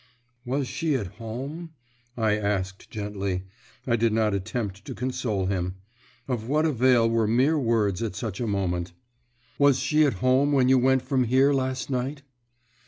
"Was 0.45 0.67
she 0.67 0.95
at 0.95 1.05
home?" 1.21 1.73
I 2.17 2.35
asked 2.35 2.89
gently; 2.89 3.43
I 3.85 3.95
did 3.95 4.11
not 4.11 4.33
attempt 4.33 4.83
to 4.85 4.95
console 4.95 5.45
him. 5.45 5.75
Of 6.27 6.47
what 6.47 6.65
avail 6.65 7.07
were 7.07 7.27
mere 7.27 7.59
words 7.59 8.01
at 8.01 8.15
such 8.15 8.39
a 8.39 8.47
moment? 8.47 8.93
"Was 9.59 9.77
she 9.77 10.03
at 10.07 10.13
home 10.13 10.53
when 10.53 10.69
you 10.69 10.79
went 10.79 11.03
from 11.03 11.25
here 11.25 11.53
last 11.53 11.91
night?" 11.91 12.23